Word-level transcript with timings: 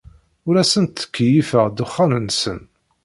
Ur 0.47 0.55
asen-ttkeyyifeɣ 0.61 1.65
ddexxan-nsen. 1.69 2.59